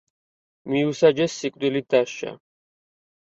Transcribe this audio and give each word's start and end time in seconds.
მიუსაჯეს 0.73 1.35
სიკვდილით 1.43 1.87
დასჯა. 1.97 2.33